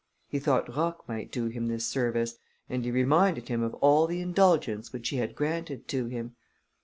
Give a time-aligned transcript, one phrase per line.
[0.29, 4.19] He thought Roch might do him this service, and he reminded him of all the
[4.19, 6.35] indulgence which he had granted to him.